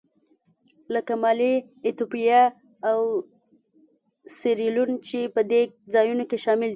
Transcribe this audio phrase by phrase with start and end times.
[0.93, 1.53] لکه مالي،
[1.85, 2.41] ایتوپیا
[2.89, 2.99] او
[4.37, 5.61] سیریلیون چې په دې
[5.93, 6.69] ځایونو کې شامل دي.